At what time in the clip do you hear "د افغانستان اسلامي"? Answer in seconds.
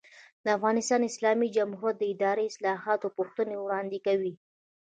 0.43-1.47